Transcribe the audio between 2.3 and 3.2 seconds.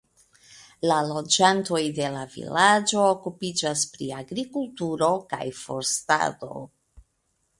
vilaĝo